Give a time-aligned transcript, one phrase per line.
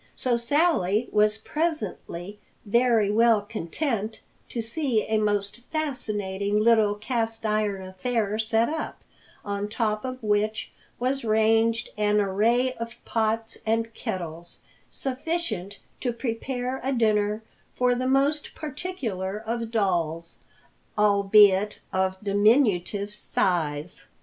[0.15, 7.83] So Sally was presently very well content to see a most fascinating little cast iron
[7.85, 9.03] affair set up,
[9.45, 16.79] on top of which was ranged an array of pots and kettles sufficient to prepare
[16.83, 17.43] a dinner
[17.75, 20.39] for the most particular of dolls,
[20.97, 24.07] albeit of diminutive size.